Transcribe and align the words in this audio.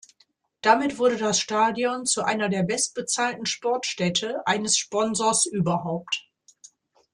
Damit 0.63 0.97
wurde 0.97 1.15
das 1.15 1.39
Stadion 1.39 2.07
zu 2.07 2.23
einer 2.23 2.49
der 2.49 2.63
bestbezahlten 2.63 3.45
Sportstätte 3.45 4.41
eines 4.47 4.75
Sponsors 4.75 5.45
überhaupt. 5.45 6.27